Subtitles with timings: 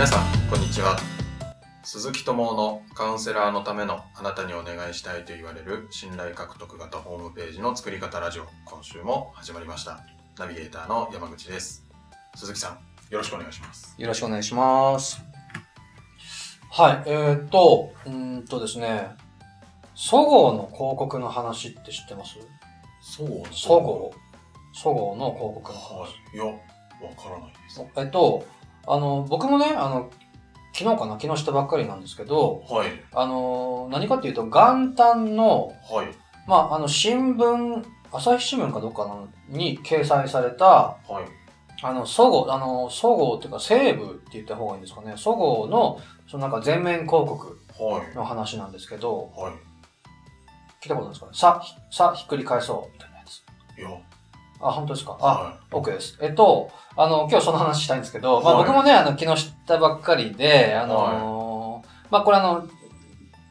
[0.00, 0.98] 皆さんこんにちは。
[1.82, 10.00] 鈴木智夫のカウンセラーのためのあなたにお願いしたいと言われる信頼獲得型ホームページの作り方ラジオ今週も始まりました。
[10.38, 11.84] ナビゲーターの山口です。
[12.34, 12.78] 鈴木さん
[13.12, 13.94] よろしくお願いします。
[13.98, 15.22] よろしくお願いします。
[16.70, 19.06] はい、えー、っと、うーんとですね、
[19.94, 22.38] そごうの広告の話って知ってます？
[23.02, 24.18] そうそごう。
[24.72, 26.00] そごうの広告の話。
[26.00, 26.36] はい。
[26.36, 26.52] いやわ
[27.16, 27.84] からないです。
[27.96, 28.46] えっと、
[28.86, 30.10] あの、僕もね、あの、
[30.72, 36.08] 昨日かな昨日知ったばっかりなんですけど、はいあの、何かっていうと、元旦の、はい
[36.46, 41.40] まあ、あの、新聞、朝日新聞かどっかのに掲載された、はい
[41.82, 45.14] あの、そごう、あの、そごうっていうか、西部って言った方がいいんですかね。
[45.16, 49.52] そごうの、そのなんか全面広告はいの話なんですけど、はい
[50.82, 51.32] 聞いたことないですかね。
[51.34, 53.42] さ、ひさ、ひっくり返そう、みたいなやつ。
[53.78, 53.90] いや
[54.62, 55.16] あ、本当ですか？
[55.20, 56.18] あ、は OK です。
[56.20, 58.64] えっと、あの、今日その話したいんですけど、まあはい。
[58.66, 62.66] 僕もね、あの、昨日知ったばっかりで、あのーまあこれあの、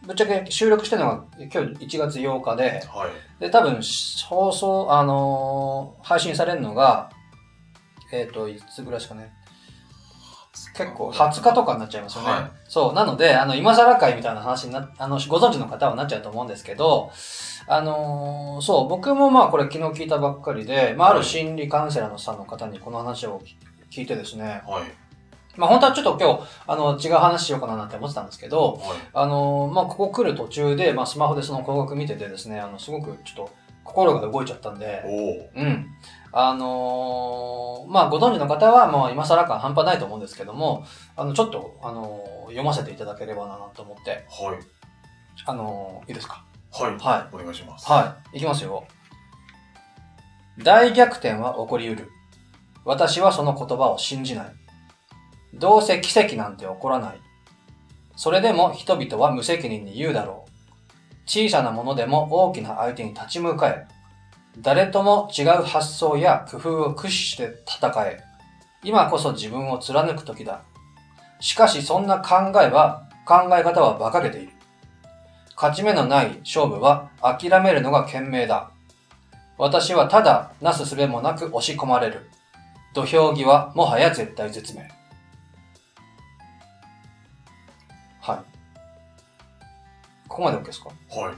[0.05, 3.09] ぶっちゃけ収録してるのが今日1月8日で、いはい。
[3.39, 3.79] で、多分、
[4.27, 7.09] 放送、あのー配信されるのが、
[8.11, 9.31] えっ、と、いつぐらいですかね？
[10.75, 12.31] 結構、20日とかになっちゃいますよね。
[12.31, 12.51] はい。
[12.67, 12.93] そう。
[12.93, 17.11] なので、あの、今更会みたいな話にな、あの、ご存知の方はなっちゃうと思うんですけど、
[17.67, 23.41] あのーそう、僕もまあこれ昨日聞いたばっかりで、まあある心理カウンセラーのさんの方にこの話を
[23.91, 24.83] 聞いてですね、はい。
[25.55, 28.97] まあ本当はちょっと今日、あの、違う話しようかななんて思ってたんですけど、はい。
[29.13, 33.51] あのーまあここ来る途中で、まあスマホでその広告見ててですね、あの、すごくちょっと
[33.89, 35.03] 心が動いちゃったんで、
[35.55, 35.87] うん。
[36.31, 44.59] あのーまあ、ご存知の方は、もう今更感半端ないと思うんですけども、あの、ちょっと、あのー読ませていただければなと思って、はい
[45.45, 46.43] あのーいいですか？
[46.71, 47.91] はいはお願いしますい。
[47.91, 48.37] はい。
[48.37, 48.85] いきますよ。
[50.63, 52.09] 大逆転は起こり得る。
[52.85, 54.45] 私はその言葉を信じない。
[55.53, 57.21] どうせ奇跡なんて起こらない。
[58.15, 60.48] それでも人々は無責任に言うだろう。
[61.29, 63.85] 小さなものでも大きな相手に立ち向かえ。
[64.57, 68.19] 誰とも違う発想や工夫を駆使して戦え。
[68.83, 70.63] 今こそ自分を貫く時だ。
[71.39, 74.53] しかしそんな考えは、考え方は馬鹿げている。
[75.55, 78.71] 勝ち目のない勝負は諦めるのが賢明だ。
[79.59, 82.27] 私はただなすすべもなく押し込まれる。
[82.95, 84.98] 土俵際もはや絶対絶命。
[90.39, 91.35] ここまで OK ですかはい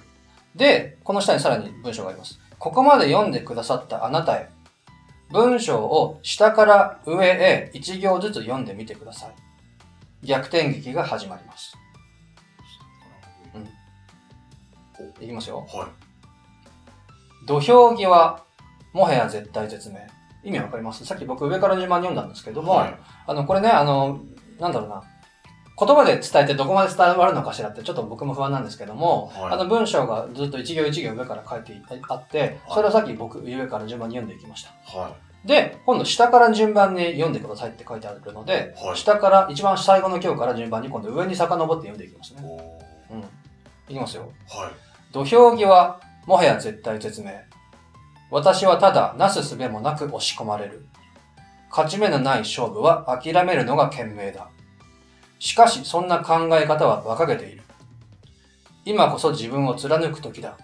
[0.56, 2.40] で、この下にさらに文章があります。
[2.60, 4.48] ここまで読んでくださったあなたへ。
[5.32, 9.34] 文章を下から上へ一行ずつ読んでみてください。
[10.28, 11.76] 逆転劇が始まります。
[15.20, 15.66] いきますよ。
[15.74, 18.44] はい土俵際、
[18.94, 20.06] もはや絶対絶命。
[20.44, 21.04] 意味わかります？
[21.08, 22.96] さっき僕上から順番に読んだんですけども、はい
[23.26, 24.20] あの、これね、あの、
[24.60, 25.02] なんだろうな。
[25.84, 35.00] 言葉で伝えてどこまで伝わるのかしらってちょっと僕も不安なんですけども、はいあの文章がずっと一行一行上から書いてあって、それをさっき僕上から順番に読んでいきました。
[35.00, 42.42] はで、今度下から順番に読んでくださいって書いてあるので、はい下から一番最後の行から順番に今度上に遡って読んでいきますね。
[43.10, 43.22] ーうん。
[43.22, 43.26] い
[43.96, 44.32] きますよ。
[44.50, 44.72] はい
[45.12, 47.44] 土俵際、もはや絶対絶命。
[48.30, 50.86] 私はただなすすべもなく押し込まれる。
[51.72, 54.50] 勝ち目のない勝負は諦めるのが賢明だ。
[55.42, 57.64] しかしそんな考え方は馬鹿げている。
[58.86, 60.56] 今こそ自分を貫く時だ。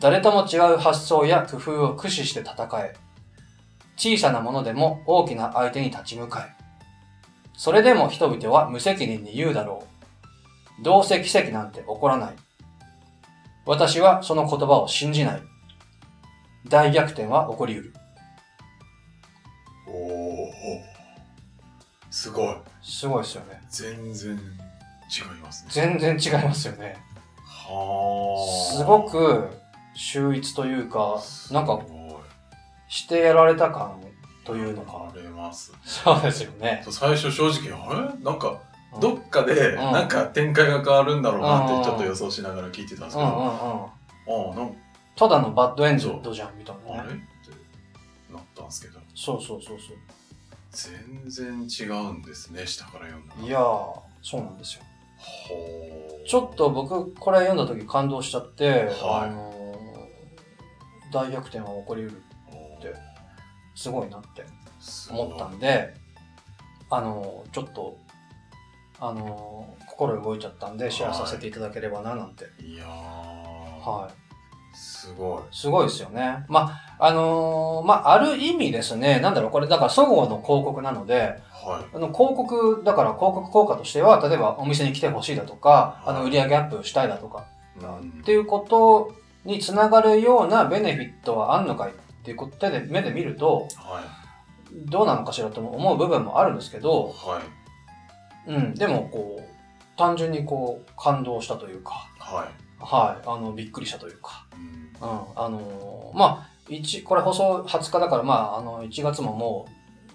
[0.00, 2.94] 誰とも違う発想や工夫を駆使して戦え。
[3.96, 6.64] 小さなものでも大きな相手に立ち向かえ。
[7.56, 9.86] それでも人々は無責任に言うだろ
[10.80, 10.82] う。
[10.82, 12.34] どうせ奇跡なんて起こらない。
[13.66, 15.42] 私はその言葉を信じない。
[16.68, 17.94] 大逆転は起こり得る。
[19.86, 20.50] おお
[22.10, 22.56] すごい
[22.90, 23.60] すごいですよね。
[23.70, 26.96] 全然違いますね全然違いますよね。
[27.46, 29.48] はあすごく
[29.94, 31.20] 秀逸というか、
[31.52, 31.80] なんか
[32.88, 34.00] してやられた感
[34.44, 35.08] というのか。
[35.12, 36.84] あれますそうですよね。
[36.90, 38.24] 最初正直あれ？
[38.24, 38.60] なんか
[38.92, 43.28] うんどっかでんなんか展開が変わるんだろうなっうんてちょっと予想しながら聞いてたんですけど。
[43.28, 43.92] あ
[44.26, 44.74] あなんか
[45.16, 47.02] ただのバッドエンドじゃん、みたいあれ？
[47.02, 47.28] っなね。
[48.28, 49.92] てなったんですけどそうそうそうそ
[50.70, 53.42] 全然違うんですね下から読んだう。
[53.42, 54.82] いやー、そうなんですよ。
[55.48, 58.90] ほうちょっと僕、これ読んだ時感動しちゃって、はい
[59.24, 59.60] あのー
[61.12, 62.22] 大逆転は起こり得る。
[62.80, 62.94] て
[63.74, 64.44] すごいなって
[65.10, 65.94] 思ったんで、
[66.90, 67.96] あの、ちょっと、
[68.98, 72.46] あの、心動いちゃったんで、シェアさせていただければな、なんて。
[72.62, 74.19] いやーはい。
[74.72, 75.42] すごい。
[75.54, 76.44] すごいですよね。
[76.48, 87.46] まあ、あのーまあ、ある意味ですね、なんだろう、これ、だから、そごうの広告なので、はあの、広告、だから広告効果としては、例えばお店に来てほしいだとか、あの、売上アップしたいだとか、
[87.76, 87.80] い。
[87.82, 89.14] うんっていうこと
[89.44, 91.94] につながるようなベネフィットはあんのかいっ
[92.24, 94.02] ていうことで、目で見ると、は
[94.72, 96.80] どうなのかしらと思う部分もあるんですけい。
[96.80, 97.40] ど、は
[98.46, 98.50] い。
[98.50, 102.69] うん、でも、こう、単純にこう、感動したというか、はい。
[102.80, 109.66] はい、あの、びっくりしたというか、うんうん、あのーまあ、一これ放送20日だから、まあ、あの、1月もも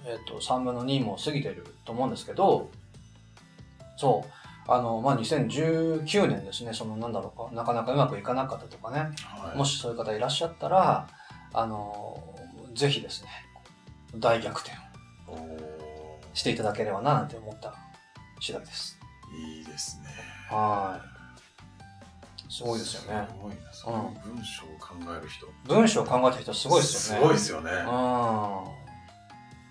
[0.05, 2.69] う、えっ、と、3分の2も過ぎてると思うんですけど、
[3.97, 9.57] そう、あの、まあ、2019年ですね、その、なんだろうか、なかなかうまくいかなかったとかね、はい。
[9.57, 11.07] もしそういう方いらっしゃったら、
[11.53, 12.35] あのー
[12.75, 13.29] ぜひですね、
[14.17, 14.73] 大逆転
[15.29, 17.73] をしていただければな、なんて思った
[18.41, 18.99] 次第です。
[19.33, 20.07] いいですね。
[20.49, 21.14] はい。
[22.55, 23.27] すごいですよね。
[23.27, 23.57] すごいな。
[23.73, 23.99] そういう
[24.33, 25.45] 文章を考える人。
[25.65, 27.21] 文章を考えた人すごいですよね。
[27.21, 27.71] すごいですよね。
[27.71, 27.85] うん。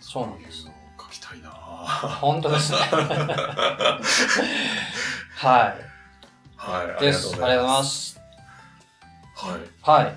[0.01, 0.71] そうなんです書
[1.11, 2.79] きたいな本当ですね。
[2.79, 4.05] は
[5.39, 5.77] い。
[6.57, 7.01] はい。
[7.01, 7.35] です。
[7.37, 7.83] ありがとうございま。
[7.85, 8.21] す。
[9.35, 10.03] はい。
[10.05, 10.13] は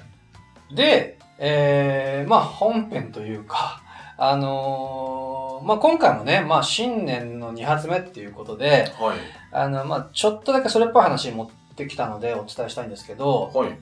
[0.69, 0.75] い。
[0.75, 3.81] で、えー、まあ本編というか、
[4.17, 9.17] あのーまあ今回もね、まあ新年の2発目っていうことで、はい。
[9.53, 13.77] あの、まあちょっとだけそれっぽい話に持ってきたのでお伝えしたいんですけど、はい。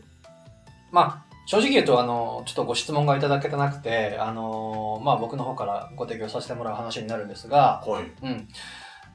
[0.91, 8.11] まあ正直言うと、あの、ちょっとご質問がいただけてなくて、あのーまあ僕の方からご提供させてもらう話になるんですが、はい。
[8.23, 8.47] うん。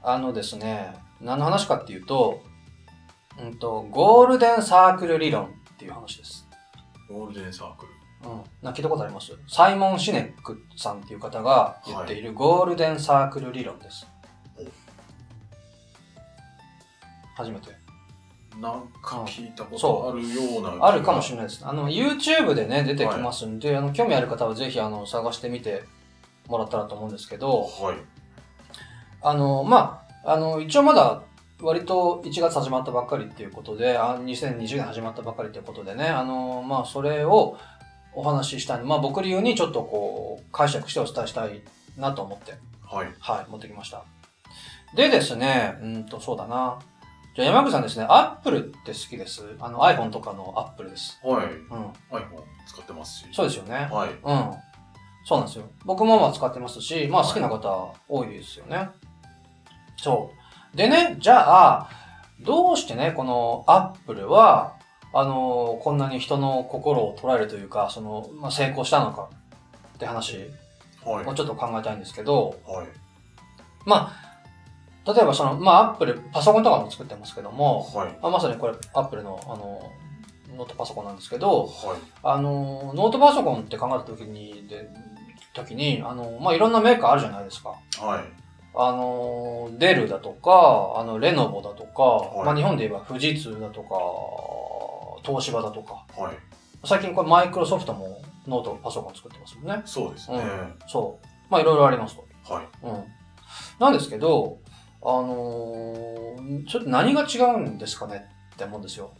[0.02, 2.40] あのですね、何の話かっていうと、
[3.42, 6.46] うんと、ゴールデンサークル理論っていう話です。
[7.08, 7.86] ゴールデンサーク
[8.22, 8.30] ル。
[8.30, 8.42] うん。
[8.62, 9.32] な聞いたことあります？
[9.48, 14.06] サイモン・シネックさんっていう方が言っているゴールデンサークル理論です。
[14.56, 14.62] お
[17.34, 17.70] 初めて。
[18.58, 20.86] なんか聞いたこそとあるような気が。
[20.88, 21.66] あるかもしれないです。
[21.66, 25.84] あの、YouTube でね、出てきますんで、あの、興味ある方はぜひ、あの、探してみて
[26.48, 27.96] もらったらと思うんですけど、はい。
[29.22, 31.22] あの、まあ、あの、一応まだ、
[31.62, 37.58] 割と1月始まったばっかりっていうことで、あ2020年始まったばっかりっていうことでね、あの、まあ、それを
[38.14, 38.82] お話ししたい。
[38.82, 41.62] まあ、僕流にちょっとこう、解釈してお伝えしたい
[41.98, 43.08] なと思って、はい。
[43.20, 44.04] はい、持ってきました。
[44.94, 46.78] でですね、うんと、そうだな。
[47.36, 49.42] じゃあ山口さんですね、アップルって好きです？
[49.60, 51.20] あの iPhone とかのアップルです。
[51.22, 51.46] はい。
[51.46, 51.86] うん。
[52.10, 53.26] iPhone 使ってますし。
[53.32, 53.88] そうですよね。
[53.90, 54.10] はい。
[54.10, 54.50] うん。
[55.24, 55.64] そうなんですよ。
[55.84, 58.88] 僕もまあ使ってますし、まあ好きな方多いですよね。
[59.96, 60.32] そ
[60.74, 60.76] う。
[60.76, 61.88] でね、じゃあ、
[62.40, 64.76] どうしてね、このアップルは、
[65.12, 69.28] あのこんなに人の心を捉えるというか、その、まあ、成功したのか
[69.96, 70.50] って話
[71.04, 71.26] はい。
[71.26, 72.86] をちょっと考えたいんですけど、はい。
[73.84, 74.29] まあ、
[75.06, 78.18] 例えばその、まあアップル、パソコンとかも作ってますけども、はい。
[78.22, 79.82] まあ、まさにこれアップルの、あの、
[80.56, 81.98] ノートパソコンなんですけど、はい。
[82.22, 84.88] あの、ノートパソコンって考えたときに、で、
[85.54, 87.70] 時に、あの、まあ、いろんなメーカーあるじゃないですか。
[87.98, 88.40] はい。
[88.74, 93.96] あの、デルだとか、あの、レノボだとか、いまあ、日本で言えば富士通だとか、
[95.26, 96.36] 東芝だとか、はい。
[96.84, 99.82] 最近これマイクロソフトもノートパソコン作ってますもんね。
[99.84, 100.38] そうですね。
[100.38, 100.74] うん。
[100.88, 101.26] そう。
[101.50, 102.24] まあ、いろいろありますと。
[102.52, 102.64] はい。
[102.82, 103.04] うん。
[103.78, 104.58] なんですけど、
[105.02, 109.10] あのーちょっと何が違うんですかねって思うんですよ。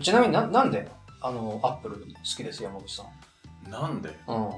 [0.00, 0.88] ちなみにな、なんで、
[1.20, 2.02] あの、アップル好
[2.36, 3.04] きです、山口さ
[3.66, 3.70] ん。
[3.70, 4.08] なんで？
[4.28, 4.50] うん。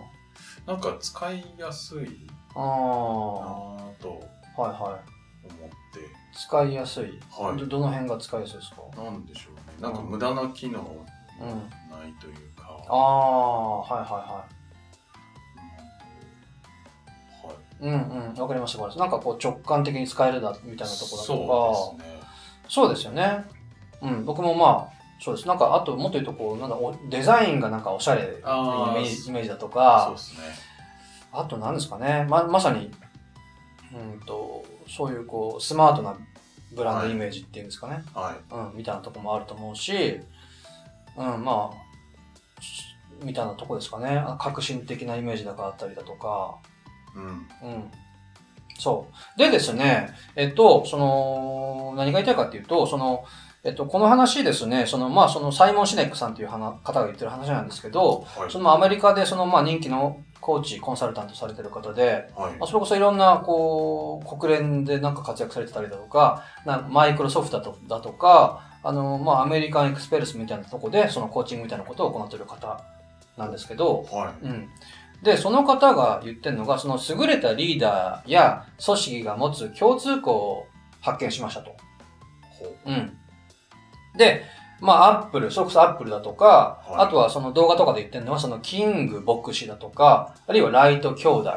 [0.66, 4.70] なんか使いやすいなはぁといはい。
[4.70, 5.78] 思って。
[6.34, 7.18] 使いやすい。
[7.30, 9.02] はいどどの辺が使いやすいですか？
[9.02, 9.62] なんでしょうね。
[9.80, 10.80] なんか無駄な機能
[11.40, 11.48] うん。
[11.48, 11.54] な
[12.06, 12.78] いというか。
[12.88, 14.54] ああ、はいはいははい。
[17.80, 17.94] うんう
[18.36, 18.40] ん。
[18.40, 18.82] わかりました。
[18.82, 21.28] わかりましたなんかこう直感的に使えるだみたいなところだとか。
[21.28, 22.20] そうですね。
[22.68, 23.44] そうですよね。
[24.02, 24.24] うん。
[24.24, 25.48] 僕もまあ、そうです。
[25.48, 30.40] なんか、あともっと言うとこう、なんだ、おデザインがなんかおしゃれなイメあーージイメージだとそうかで、すね。
[31.32, 32.26] あと何ですかね。
[32.28, 32.90] ま、まさに、
[33.92, 36.16] うんと、そういうこう、スマートな
[36.72, 38.04] ブランドイメージっていうんですかね。
[38.14, 38.54] はい。
[38.54, 40.20] うん、みたいなとこもあると思うし、
[41.16, 42.84] うん、まあ、し
[43.22, 44.16] みたいなとこですかね。
[44.18, 46.56] あ革新的なイメージだからあったりだとか、
[47.14, 47.22] うん。
[47.22, 47.90] うん。
[48.78, 49.38] そう。
[49.38, 53.24] でですね、えっと、その、何が言いたいかっていうと、その、
[53.64, 58.50] えっと、この話ですね、その、まあ、その、サイモン・シネックさんという話方が言ってる話なんですけど、はい。
[58.50, 62.66] そのアメリカでその、まあ、人気のコーチ、コンサルタントされてる方で、はいまあ、。
[62.66, 72.80] それこそいろんな、こう、国連でなんか活躍されてたりだとか、なマイクロソフトだとだとか、あの、まあ、アメリカンエクスペルスみたいなとこで、そのコーチングみたいなことを行っている方
[73.36, 74.46] なんですけど、はい。
[74.46, 74.68] うん。
[75.22, 80.66] で、その方が言ってるのが、その優れたリーダーや組織が持つ共通項を
[81.00, 81.76] 発見しましたと。
[82.58, 82.90] ほう。
[82.90, 83.16] うん。
[84.16, 84.44] で、
[84.80, 91.52] まあ、アップル、それこそアップルだとか、はいあとはその動画とかで言ってるのは、そのキング牧師だとか、あるいはライト兄弟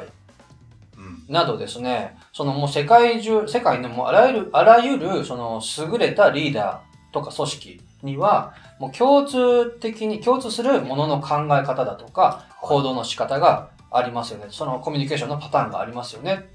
[0.98, 1.34] うん。
[1.34, 14.48] などですね、そのもう世界中、世界のもうあらゆる、あらゆる、その優れたリーダーとか組織には、もう共通的に、共通するものの考え方だとか、行動の仕方がありますよね。
[14.50, 16.50] そのコミュニケーションのパターンがありますよね。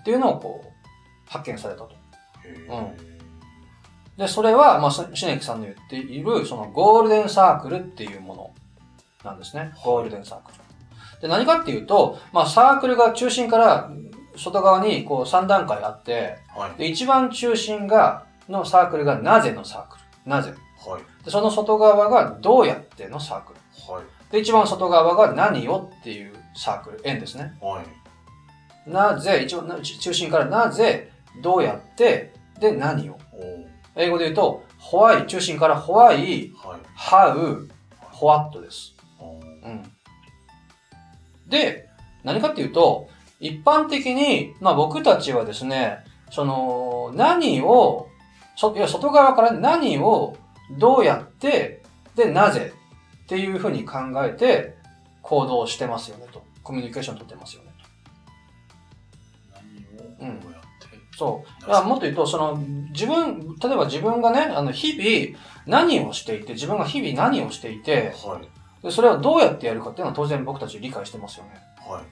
[0.00, 0.68] っていうのをこう、
[1.28, 1.90] 発見されたと。
[2.44, 3.18] へー
[4.18, 8.50] で、それは、まあ、シネキさんの言っている、そのゴールデンサークルっていうもの
[9.24, 9.72] なんですね。
[9.84, 10.58] ゴールデンサークル。
[11.22, 13.90] で、何かっていうと、まあ、サークルが中心から
[14.36, 16.78] 外側にこう3段階あって、はい。
[16.78, 20.30] で、一番中心が、のサークルがなぜのサークル。
[20.30, 20.52] なぜ。
[20.86, 21.24] はい。
[21.24, 23.58] で、その外側がどうやってのサークル。
[23.92, 24.04] はい。
[24.32, 27.00] で、一番外側が何をっていうサークル。
[27.04, 27.56] 円ですね。
[27.60, 28.90] はい。
[28.90, 31.10] なぜ、一番な中心からなぜ、
[31.42, 33.18] どうやって、で、何を。
[33.96, 36.80] 英語で言うと、ホワイ、中心からホワイ、はい。
[36.96, 37.68] how,
[38.22, 38.94] what です。
[39.18, 39.92] おーうん。
[41.48, 41.88] で、
[42.22, 43.08] 何かっていうと、
[43.40, 48.08] 一般的に、まあ僕たちはですね、その、何を、
[48.56, 50.36] そいや外側から何を
[50.70, 51.82] どうやって、
[52.14, 52.72] で、なぜ
[53.24, 54.76] っていうふうに考えて
[55.22, 56.42] 行動してますよねと。
[56.62, 57.70] コミュニケーション取ってますよね
[60.20, 61.44] 何をどうやって、と。
[61.66, 61.86] そう。
[61.86, 62.56] もっと言うと、その、
[62.90, 68.48] 自分、例えば自分がね、あの、日々何をしていて、自分が日々何をしていて、はい。
[68.82, 71.50] でそれをどうやってやるかっていうのは当然僕たち理解してますよね。
[71.78, 72.04] はい。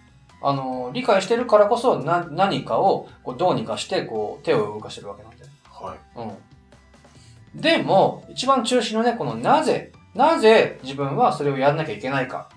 [0.42, 5.44] あの、理解してるからこそ、な、何かを、こう、どうにかして、こう、手を動かしてるわけなんで。
[5.70, 6.18] はい。
[6.18, 6.32] うん。
[7.56, 12.50] でも、一番中心のね、このなぜ、なぜ自分はそれをやらなきゃいけないか、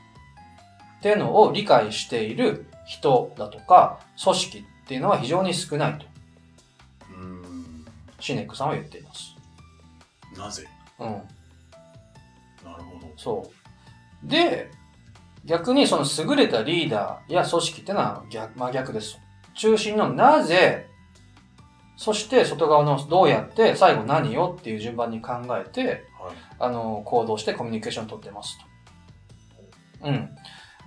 [0.99, 6.05] っていうのを理解している人だとか、組織っていうのは非常に少ないと、
[7.11, 7.85] うーん。
[8.19, 9.35] シネックさんは言っています。
[10.37, 10.67] なぜ？
[10.99, 11.07] うん。
[11.07, 11.15] な
[12.75, 13.13] るほど。
[13.15, 13.49] そ
[14.23, 14.27] う。
[14.27, 14.69] で、
[15.45, 19.17] 逆にその優れたリーダーや組織っていうのは逆、真逆です。
[19.55, 20.88] 中心のなぜ、
[21.99, 25.97] そして外側のどうやって、最後何をっていう順番に考えて、はい。
[26.57, 28.57] あの、行動してコミュニケーション取ってます
[30.01, 30.07] と。
[30.07, 30.29] うん。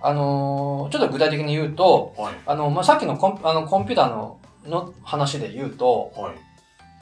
[0.01, 2.33] あのーちょっと具体的に言うと、はい。
[2.47, 6.33] あの、まあ、さっきのコンあのコンピューターのの話で言うと、はい。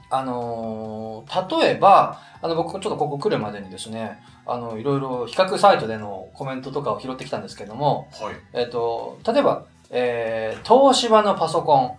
[0.09, 8.35] あのー例えば、あの、僕ちょっとここ来るまでにですね、あの、いろいろ比較サイトでのコメントとかを拾ってきたんですけども、はい。
[8.51, 11.95] えっ、と、例えば、えー、東芝のパソコ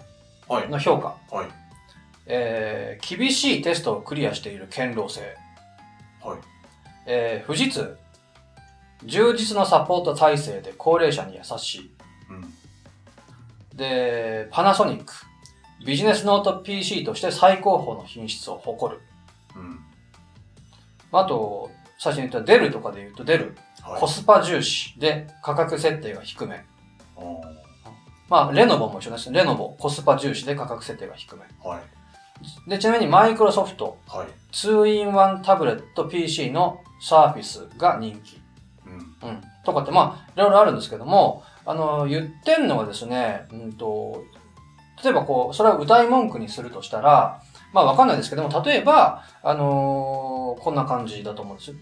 [0.47, 0.71] はいン。
[0.71, 1.62] の評価、はい。
[2.27, 5.21] えー、厳しいテストをクリアしている堅牢性、
[6.23, 6.39] はい。
[7.07, 7.97] えー、富士通、
[9.05, 11.95] 充実のサポート体制で高齢者に優しい。
[12.31, 13.77] うん。
[13.77, 15.13] で、パナソニック、
[15.85, 19.01] ビジネスノート PC として最高峰の品質を誇る。
[19.57, 19.81] うん。
[21.13, 24.01] あと、最初に言ったデルとかで言うとデル、はい。
[24.01, 26.65] コスパ重視で価格設定が低め。
[28.29, 29.31] まあ、レノボも一緒です。
[29.31, 31.43] レノボ、コスパ重視で価格設定が低め。
[31.63, 31.83] はい。
[32.67, 34.27] で、ちなみにマイクロソフト、はい。
[34.53, 38.41] 2-in-1 タブレット PC のサーフィスが人気。
[38.87, 39.29] うん。
[39.29, 39.43] うん。
[39.65, 44.25] とかって、まあ、いろいろあるんですけども、あの、言ってんのはですね、うんと、
[45.03, 51.77] 例えばこう、それを歌い文句にするとしたら、まあわかんないですけども、例えば、あのーこんな感じだと思うんですよ。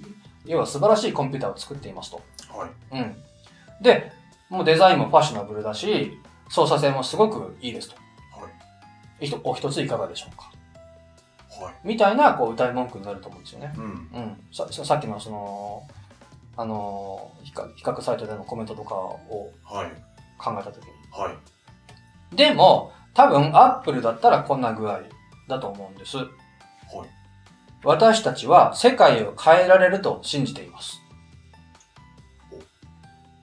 [0.47, 2.23] 要は素晴らしいコンピューターを作っていますと。
[2.57, 2.71] はい。
[2.93, 3.17] うん。
[3.83, 4.13] で、
[4.49, 7.97] もうデザインもファッショナブルだし、操作性もすごくいいですと。
[8.41, 9.41] はい。
[9.43, 10.45] お一ついかがでしょうか？
[10.45, 10.50] はい。
[11.85, 13.73] みたいな、こう、歌い文句になると思うんですよね。
[13.77, 13.85] うん。
[13.85, 14.45] うん。
[14.53, 15.83] さささっきのその、
[16.57, 19.91] あのー比較、比較サイトでのコメントとかをはい。
[20.39, 20.91] 考えたときに。
[21.13, 22.37] はい。
[22.37, 25.01] でも、多分、アップルだったらこんな具合
[25.49, 26.17] だと思うんです。
[26.17, 26.27] はい。
[27.83, 31.01] 私たちは世界を変えられると信じています。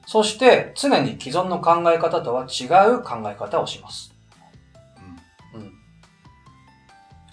[0.06, 4.17] そして、常に既存の考え方とは違う考え方をします。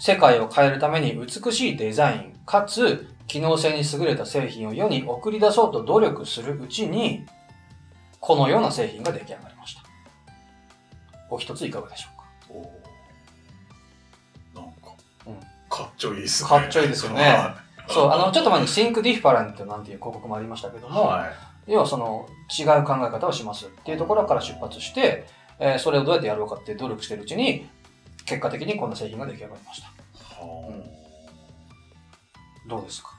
[0.07, 7.25] 世界を変えるために美しいデザイン、かつ、機能性に優れた製品を世に送り出そうと努力するうちに、
[8.21, 9.81] このような製品が出来上がりました。
[11.31, 12.25] お一ついかがでしょうか？
[12.51, 14.91] おーなんか、
[15.27, 16.51] うんかっちょいいっすね。
[16.51, 17.57] かっちょいいですよねは
[17.89, 20.91] そう、あの、ちょっと前に Think Different なんていう広告もありましたけどい。
[20.91, 21.29] も、は
[21.67, 21.73] い。
[21.73, 25.25] 要はその違う考え方をしますっていうところから出発して、
[25.59, 27.71] えーそれをどうやってやろうかって努力してるうちに、
[28.27, 29.89] 結果的にこんな製品が出来上がりました。
[29.89, 30.83] は
[32.67, 33.19] どうですか？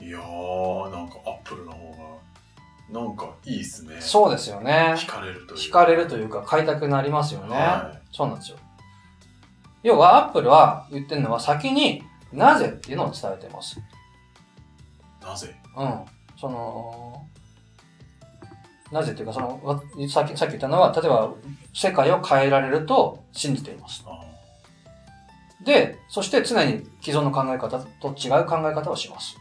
[0.00, 0.04] あ。
[0.04, 2.18] いやー、なんかアップルの方
[2.92, 3.96] が、なんかいいっすね。
[4.00, 4.94] そうですよね。
[4.96, 7.54] 惹かれるという惹かれるというか買いたくなりますよね。
[7.54, 8.58] はそうなんですよ。
[9.84, 13.80] 要は、アップルは言ってるのは先になぜっていうのを伝えてます。
[15.22, 15.54] なぜ？
[15.76, 16.04] うん。
[16.36, 17.26] その、
[18.90, 21.32] なぜというか、その、わさっき、さっき言ったのは、例えば、
[21.74, 24.04] 世界を変えられると信じています。
[24.06, 24.18] あ
[25.64, 29.36] で、そして常に既存の考え方と違う考え方をします。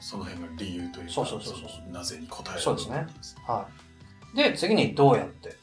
[0.00, 3.06] その辺が理由というかそうそうそうそうなぜに答えるそうですね
[3.46, 3.66] は
[4.32, 4.36] い。
[4.36, 5.56] で、次にどうやって。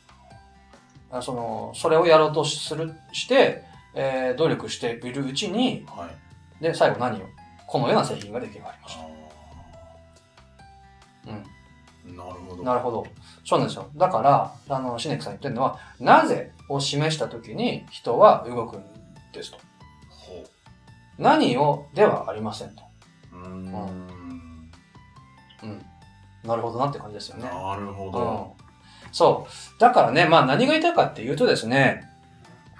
[1.12, 3.64] あその、それをやろうとする、して、
[3.96, 6.08] えー努力しているうちに、は
[6.60, 7.26] いで、最後何を？
[7.66, 9.08] このような製品が出来上がりましあ
[11.28, 11.32] た。
[11.32, 11.44] うん。
[12.10, 13.08] ーなるほどなるほど。
[13.46, 13.90] そうなんですよ。
[13.96, 18.84] だから、あの、シネクさん言ってるのは、なぜを示したときに人は動くん
[19.34, 19.58] ですと。
[20.10, 20.44] ほ
[21.18, 22.84] 何をではありませんと。
[23.34, 24.72] ううーん
[25.64, 25.86] うん。
[26.44, 27.44] なるほどなって感じですよね。
[27.44, 28.56] なるほうんど、。
[29.12, 29.80] そう。
[29.80, 32.04] だからね、まあ何が言いたいかっていうとですね、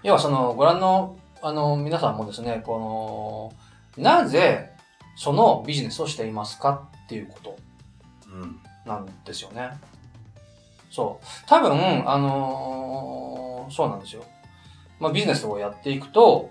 [0.04, 3.52] 要はその、ご覧の、あの、皆さんもですね、こ
[3.98, 4.72] の、なぜ、
[5.16, 7.67] そのビジネスをしていますかっていうことうん
[8.88, 9.72] なんですよね。
[10.90, 11.26] そう。
[11.48, 14.24] 多分、あのーそうなんですよ。
[15.00, 16.50] まあビジネスをやっていくと、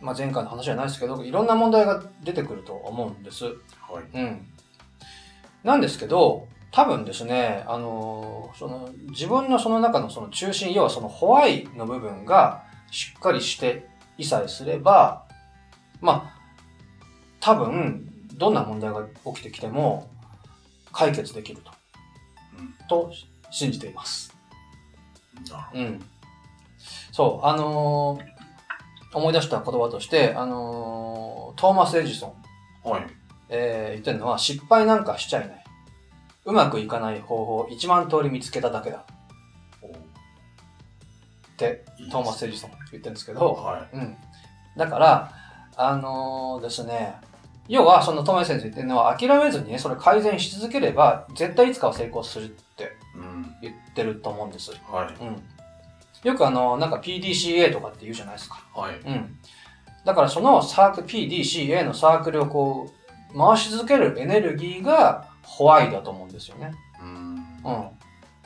[0.00, 3.44] まあ前回の話じゃないですけど、いろんな問題が出てくると思うんです。
[3.44, 3.52] は
[4.00, 4.46] いうん。
[5.62, 15.26] なんですけど、多分ですね、あのーその、自分のその中のその中心、要はそのホワイの部分がしっかりしていさえすれば、
[16.00, 16.40] まあ、
[17.40, 20.08] 多分、どんな問題が起きてきても
[20.92, 21.70] 解決できると、
[22.58, 23.12] うんと
[23.50, 24.34] 信じています。
[25.50, 26.04] なうん。
[27.12, 28.32] そう、あのー
[29.14, 32.34] 思い出した言葉として、あのートーマス・エジソ
[32.84, 33.06] ン、はい。
[33.50, 35.64] えー言ってるのは失敗なんかしちゃいない。
[36.44, 39.04] うまくいかない方法1万通り見つけただけだ。
[39.82, 39.88] お。
[39.88, 39.90] っ
[41.56, 44.16] てトーマス・エジソン言ってるんですけど、はうん。
[44.76, 45.32] だから、
[45.76, 47.14] あのーですね、
[47.72, 52.92] 要はそのトーマス先生言ってるのは諦めずにね、それ改善し続ければ絶対いつかは成功するって
[53.62, 54.72] 言ってると思うんです。
[54.90, 55.42] はいうん。
[56.22, 58.62] よくあの、なんか PDCA とかって言うじゃないですか。
[58.74, 59.38] はいうん。
[60.04, 62.90] だからそのサークル、PDCA のサークルをこ
[63.34, 66.72] う、回し続けるエネルギーがホワイだと思うんですよね。
[67.00, 67.88] うんうん。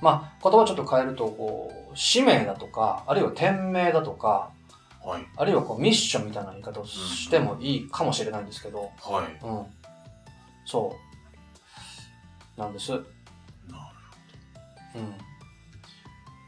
[0.00, 4.52] まあ、言葉ちょっと変えると、こう、使命だとか、あるいは天命だとか、
[5.06, 9.66] はいあるいはこうミッションみたいな言い方をしてもいいかもしれないんですけど、はいうん。
[10.64, 10.96] そ
[12.56, 12.60] う。
[12.60, 12.90] なんです。
[12.90, 13.02] なる
[14.96, 15.14] うん。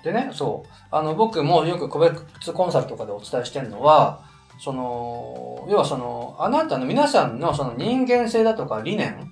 [0.03, 0.71] でね、そう。
[0.90, 4.25] あの、僕もよく個別コンサルとかでお伝えしてるのは、
[4.59, 9.31] その、要はその、あなたの皆さんのその人間性だとか理念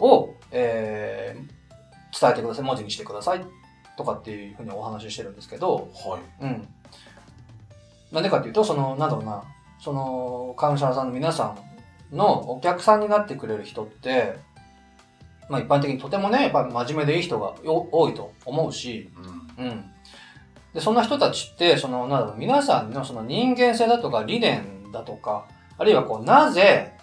[0.00, 1.60] を、えー
[2.20, 3.40] 伝えてください、文字にしてください
[3.96, 6.68] とかっていうふうにお話ししてるんですけど、ほどはいうん。
[8.12, 9.44] なんでかっていうと、その、なんだろうな、
[9.78, 11.54] その、カウンセラーさんの皆さ
[12.12, 14.36] んのお客さんになってくれる人って、
[15.48, 19.10] まあ一般的にとてもね、やっぱ真面目でいい人がよ多いと思うし、
[19.58, 19.90] うんうん。
[20.74, 25.46] で、そんな人たちって、その、なんだろう、皆さんのその人間性だとか理念だとか、
[25.78, 26.94] あるいはこう、なぜ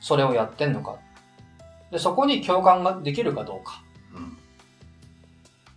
[0.00, 0.96] それをやってんのか。
[1.90, 3.82] で、そこに共感ができるかどうか、
[4.14, 4.36] うん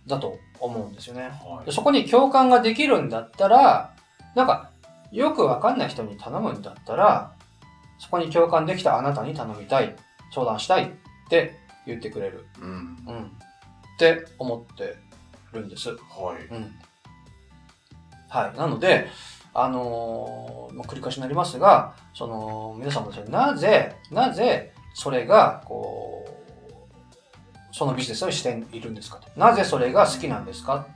[0.06, 1.22] だと思うんですよね。
[1.22, 3.94] はいでそこに共感ができるんだったら、
[4.34, 4.69] なんか、
[5.12, 7.32] よくわかんない人に頼むんだったら、
[7.98, 9.96] そこに共感できたあなたに頼みたい、
[10.32, 10.88] 相談したいっ
[11.28, 12.46] て言ってくれる。
[12.60, 12.68] うん
[13.06, 13.24] うん。
[13.24, 14.96] って思って
[15.52, 15.90] るんです。
[15.90, 15.96] は
[16.38, 16.74] いうん。
[18.28, 18.56] はい。
[18.56, 19.08] なので、
[19.52, 26.30] あのーまあ、繰り返しになりますが、その、皆さんもですね、なぜ、なぜ、それが、こう、
[27.72, 29.28] そのビジネスをしているんですかと。
[29.36, 30.86] なぜそれが好きなんですか？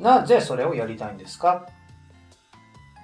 [0.00, 1.66] なぜそれをやりたいんですか？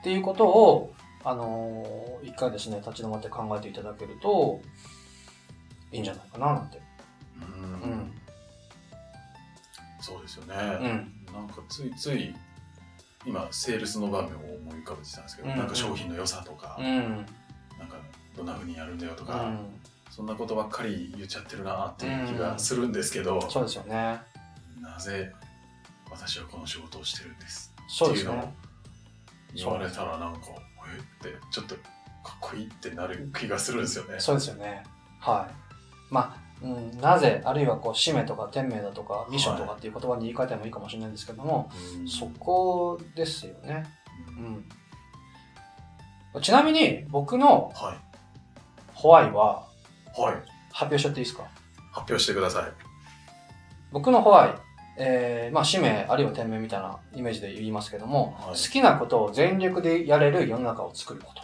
[0.00, 4.60] っていうことを、あのー一回ですね、立ち止まって考えていただけると、
[5.92, 6.80] いいんじゃないかな、なんて。
[7.36, 8.12] うんうん。
[10.00, 11.34] そうですよね、うん。
[11.34, 12.34] なんかついつい
[13.26, 16.86] 今セールスの場面を思い浮かべてたんですけど、うんなんか商品の良さとか、うん。
[16.86, 17.96] なんか
[18.36, 19.80] どんな風にやるんだよとか、うん。
[20.10, 24.20] そんなことばっかり言っちゃってるなっていう気がするんですけど、そうですよね。
[24.80, 25.32] なぜ
[26.10, 27.72] 私はこの仕事をしてるんです？
[28.04, 28.54] っていうのをね。
[29.54, 30.40] 言われたらなんか
[30.94, 31.80] えってちょっとか
[32.34, 34.16] っこいいってなる気がするんですよね。
[34.18, 34.82] そうですよね。
[35.18, 35.54] はい。
[36.12, 43.84] まあ、うん、なぜ、あるいはこう、使命とか天命だとか、ミッションとかっていう言葉に言い換えてもいいかもしれないんですけども、うんそこですよね。
[44.28, 44.64] うん
[46.34, 46.42] うん。
[46.42, 47.98] ちなみに、僕のはい
[48.94, 49.66] ホワイは、
[50.16, 50.34] はい
[50.72, 51.44] 発表しちゃっていいですか？
[51.92, 52.72] 発表してください。
[53.92, 54.54] 僕のホワイ、
[55.02, 61.42] えー、まあ、使命、あるいは天命みたいなイメージで言いますけども、はい好きなことを全力でやれる世の中を作ること。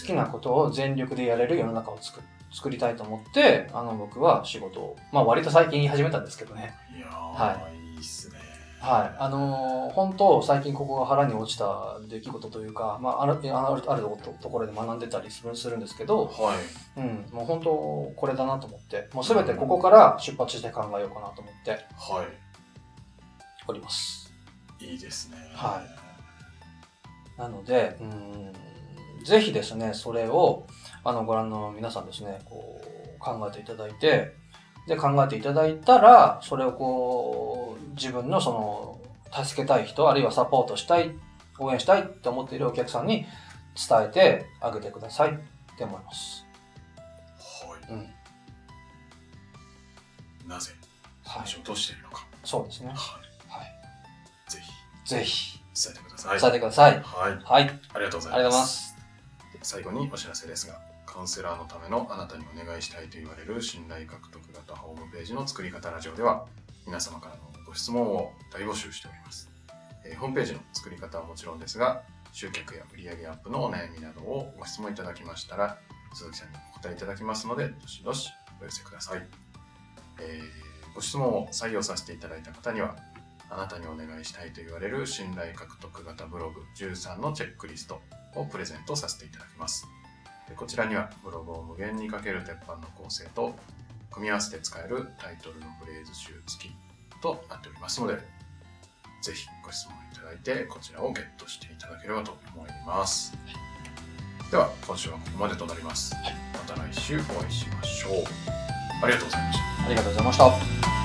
[0.00, 2.20] 好きなことを全力でやれる世の中を作
[2.52, 6.74] 作りたいと思って、あの、僕は仕事を、まあ割と最近言い始めたんですけどね。
[6.96, 8.47] いやー、、はいいっすね。
[8.80, 9.16] はい。
[9.18, 14.02] あのー本当、最近ここが腹に落ちた出来事というか、まあ、ある、ある、ある
[14.40, 16.54] ところで学んでたりするんですけど、は
[16.96, 17.00] い。
[17.00, 22.24] うん、もう本当、これだなと思って、もうすべてここから出発して考えようかなと思っては
[23.66, 24.32] おります。
[24.80, 24.92] い。
[24.92, 25.36] いいですね。
[25.54, 25.82] は
[27.36, 28.52] なので、うん、
[29.24, 30.66] ぜひですね、それを、
[31.02, 34.34] あの、ご覧の皆さんですね、こう、考えていただいて、
[34.88, 41.14] で、考えていただいたら、それをこう、自分のその、助けたい人、あるいはサポートしたい、
[41.58, 43.26] 応援したいって思っているお客さんに
[43.88, 45.34] 伝えてあげてくださいっ
[45.76, 46.46] て思います。
[47.36, 47.92] はい。
[47.92, 47.96] う
[50.46, 50.48] ん。
[50.48, 50.72] なぜ、
[51.24, 51.46] はい。
[51.46, 52.26] 仕事をしているのか。
[52.42, 52.88] そうですね。
[52.88, 52.96] はい。
[53.48, 54.50] はい。
[54.50, 54.60] ぜ
[55.04, 56.40] ひ、ぜひ、伝えてください。
[56.40, 57.02] 伝えてください。
[57.02, 57.38] はい。
[57.44, 57.80] はい。
[57.94, 58.34] ありがとうございます。
[58.34, 58.96] ありがとうございます。
[59.62, 60.87] 最後にお知らせですが、
[61.18, 66.46] カウンセラーのためのあなたにお願いしたいと言われる信頼獲得型ホームページの作り方ラジオでは、
[66.86, 69.50] 皆様からのご質問を大募集しております。
[70.06, 75.76] えホームページの作り方はもちろんですが、集客や売上アップのお悩みなどをご質問いただきましたら、
[76.14, 79.26] 鈴木さんにお答えいただきますので、どしどしお寄せください。
[80.20, 82.96] えーご質問を採用させていただいた方には、
[83.50, 88.00] あなたにお願いしたいと言われる信頼獲得型ブログ13のチェックリスト
[88.36, 89.86] をプレゼントさせていただきます。
[90.56, 93.54] こちらにはブログを無限にかける鉄板の構成と
[94.10, 96.74] 組み合わせて使えるタイトルのフレーズ集付き
[97.22, 98.14] となっておりますので、
[99.22, 103.32] ぜひご質問いただいてこちらをゲットしていただければと思います。
[104.50, 106.14] では今週はここまでとなります。
[106.54, 108.12] また来週お会いしましょう。
[109.02, 109.84] ありがとうございました。
[109.84, 110.97] ありがとうございました。